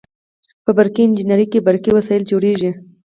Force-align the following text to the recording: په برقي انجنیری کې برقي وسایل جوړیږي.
په 0.63 0.71
برقي 0.77 1.01
انجنیری 1.05 1.45
کې 1.51 1.65
برقي 1.67 1.91
وسایل 1.93 2.23
جوړیږي. 2.31 2.71